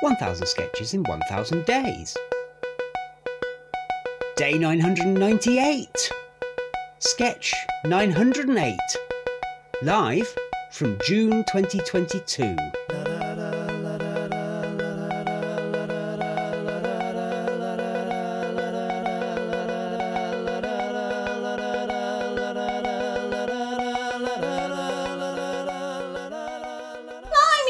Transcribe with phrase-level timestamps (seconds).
[0.00, 2.16] 1000 Sketches in 1000 Days.
[4.36, 6.12] Day 998.
[6.98, 8.76] Sketch 908.
[9.82, 10.34] Live
[10.72, 12.44] from June 2022.
[12.44, 12.56] Blimey,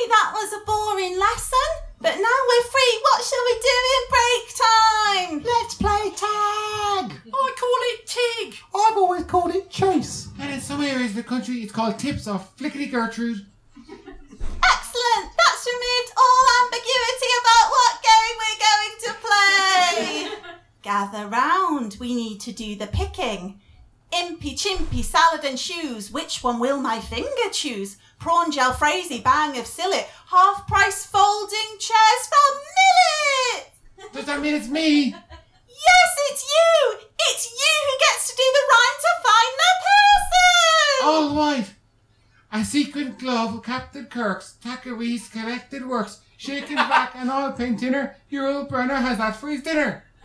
[0.09, 1.54] that was a boring lesson.
[2.05, 3.01] But now we're free.
[3.01, 5.43] What shall we do in break time?
[5.43, 7.33] Let's play tag!
[7.33, 8.59] I call it TIG.
[8.77, 10.29] I've always called it chase.
[10.39, 13.47] And in some areas of the country, it's called tips off Flickety Gertrude.
[13.89, 15.33] Excellent.
[15.33, 20.53] That's removed all ambiguity about what game we're going to play.
[20.83, 21.97] Gather round.
[21.99, 23.63] We need to do the picking.
[24.15, 26.13] Impy chimpy salad and shoes.
[26.13, 27.97] Which one will my finger choose?
[28.21, 30.07] Prawn jalfrezi, bang of sillet.
[30.29, 34.13] Half price folding chairs for Millet.
[34.13, 35.07] Does that mean it's me?
[35.11, 36.99] Yes, it's you!
[37.31, 40.99] It's you who gets to do the rhyme to find the person!
[41.05, 41.75] All right.
[42.53, 46.21] A sequin glove of Captain Kirk's Thackeray's collected works.
[46.37, 48.15] Shaken back and oil paint dinner.
[48.31, 50.05] Yul Brynner has that for his dinner.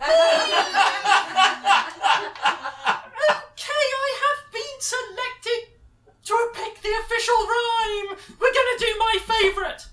[3.62, 5.60] Okay, I have been selected
[6.24, 8.18] to pick the official rhyme.
[8.40, 9.86] We're gonna do my favourite.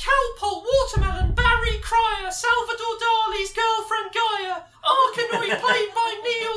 [0.00, 6.51] Calpol, Watermelon, Barry Cryer, Salvador Dali's girlfriend Gaia, oh, Arkanoi played by Niels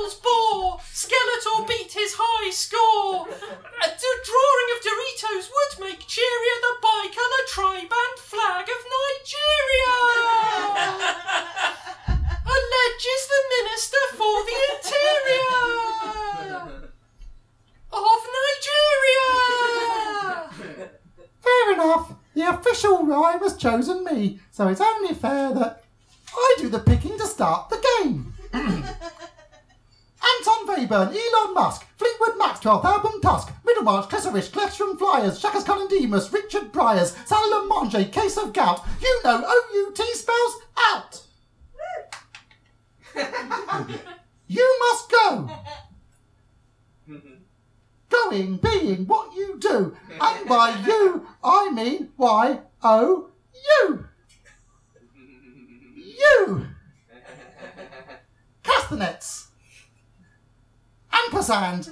[22.36, 25.84] The official rhyme has chosen me, so it's only fair that
[26.34, 28.34] I do the picking to start the game.
[28.54, 28.84] Anton
[30.68, 36.74] Webern, Elon Musk, Fleetwood Mac's 12th album Tusk, Middlemarch, Clesarish, Clestrum Flyers, Shakas Demus, Richard
[36.74, 38.86] Briers, Salah Mange, Case of Gout.
[39.02, 41.22] You know O-U-T spells out.
[44.48, 45.50] you must go.
[48.24, 49.96] Going, being, what you do.
[50.22, 53.30] And by you, I mean Y O
[53.80, 54.06] U.
[55.96, 56.66] You.
[58.64, 59.48] Castanets.
[61.12, 61.90] Ampersand.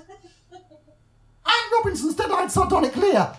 [1.45, 3.35] Anne Robinson's dead-eyed sardonic leer.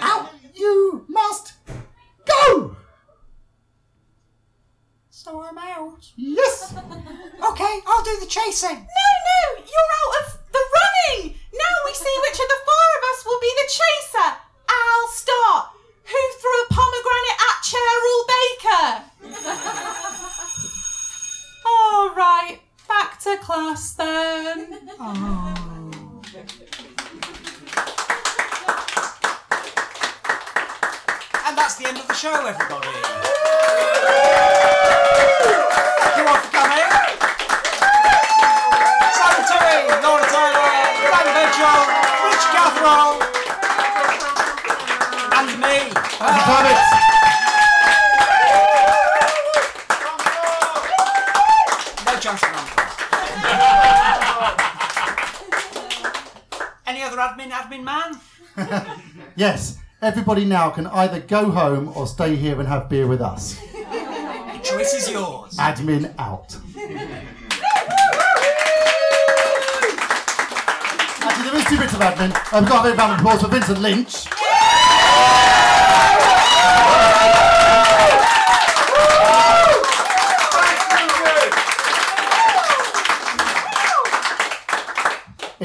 [0.00, 1.54] Out you must
[2.24, 2.76] go.
[5.10, 6.10] So I'm out.
[6.16, 6.74] Yes.
[7.38, 8.74] Okay, I'll do the chasing.
[8.74, 11.34] No, no, you're out of the running!
[11.54, 14.30] Now we see which of the four of us will be the chaser.
[14.68, 15.70] I'll start.
[16.04, 18.86] Who threw a pomegranate at Cheryl Baker?
[21.64, 24.78] All right, back to class then.
[31.46, 32.88] And that's the end of the show, everybody.
[35.98, 36.90] Thank you all for coming.
[39.16, 40.72] Simon Toohey, Laura Taylor,
[41.08, 41.82] Frank Mitchell,
[42.28, 43.14] Rich Catherall,
[45.38, 45.76] and me.
[46.20, 46.97] No
[52.20, 52.68] chance for none.
[56.86, 58.20] Any other admin, admin man?
[59.36, 59.78] Yes.
[60.02, 63.54] Everybody now can either go home or stay here and have beer with us.
[63.60, 65.56] The choice is yours.
[65.58, 66.56] Admin out.
[71.20, 72.32] Actually, there is two bits of admin.
[72.52, 74.26] I've got a bit of applause for Vincent Lynch.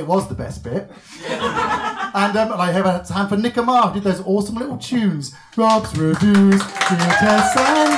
[0.03, 0.91] It was the best bit.
[1.29, 4.77] and, um, and I have a hand for Nick Amar, who did those awesome little
[4.77, 5.33] tunes.
[5.55, 7.93] Rob's reviews, tests and.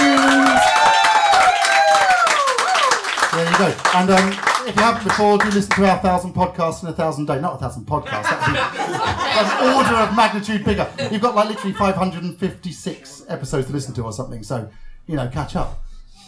[3.34, 3.76] There you go.
[3.96, 4.30] And um,
[4.68, 7.42] if you haven't before, do listen to our thousand podcasts in a thousand days.
[7.42, 8.30] Not a thousand podcasts.
[8.30, 10.88] That's an order of magnitude bigger.
[11.12, 14.44] You've got like literally 556 episodes to listen to or something.
[14.44, 14.70] So,
[15.08, 15.84] you know, catch up.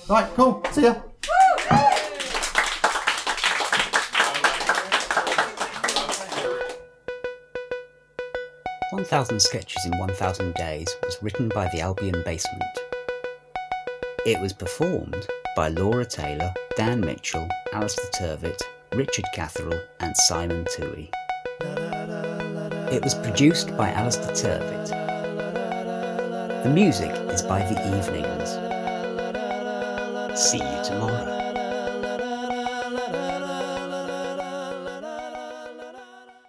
[0.09, 0.63] Right, cool.
[0.71, 0.95] See ya.
[8.91, 12.63] 1000 Sketches in 1000 Days was written by the Albion Basement.
[14.25, 18.61] It was performed by Laura Taylor, Dan Mitchell, Alistair Turvitt,
[18.93, 21.09] Richard Catherall, and Simon Toohey.
[22.89, 24.87] It was produced by Alistair Turvitt.
[26.63, 28.51] The music is by The Evenings.
[30.39, 31.46] See you tomorrow.